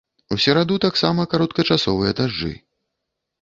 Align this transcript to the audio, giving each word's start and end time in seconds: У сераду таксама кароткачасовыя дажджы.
У 0.35 0.37
сераду 0.45 0.77
таксама 0.85 1.25
кароткачасовыя 1.33 2.17
дажджы. 2.21 2.51